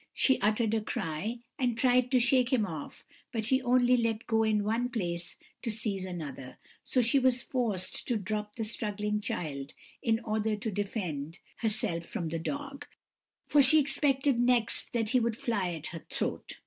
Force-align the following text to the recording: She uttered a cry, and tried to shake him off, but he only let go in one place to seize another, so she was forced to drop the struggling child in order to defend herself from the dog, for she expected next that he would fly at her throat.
She 0.15 0.41
uttered 0.41 0.73
a 0.73 0.81
cry, 0.81 1.41
and 1.59 1.77
tried 1.77 2.09
to 2.09 2.19
shake 2.19 2.51
him 2.51 2.65
off, 2.65 3.05
but 3.31 3.45
he 3.45 3.61
only 3.61 3.95
let 3.95 4.25
go 4.25 4.41
in 4.41 4.63
one 4.63 4.89
place 4.89 5.35
to 5.61 5.69
seize 5.69 6.05
another, 6.05 6.57
so 6.83 7.01
she 7.01 7.19
was 7.19 7.43
forced 7.43 8.07
to 8.07 8.17
drop 8.17 8.55
the 8.55 8.63
struggling 8.63 9.21
child 9.21 9.75
in 10.01 10.19
order 10.21 10.55
to 10.55 10.71
defend 10.71 11.37
herself 11.57 12.03
from 12.03 12.29
the 12.29 12.39
dog, 12.39 12.87
for 13.45 13.61
she 13.61 13.79
expected 13.79 14.39
next 14.39 14.91
that 14.93 15.11
he 15.11 15.19
would 15.19 15.37
fly 15.37 15.71
at 15.75 15.85
her 15.93 16.03
throat. 16.09 16.57